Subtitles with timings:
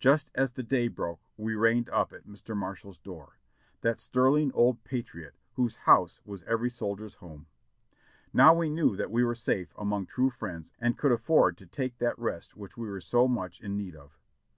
[0.00, 2.56] Just as the day broke we reined up at Mr.
[2.56, 3.36] Marshall's door—
[3.82, 7.44] that sterling old patriot whose house was every soldier's home.
[8.32, 11.98] Now we knew that we were safe among true friends and could afford to take
[11.98, 14.16] that rest which we were so much in need of.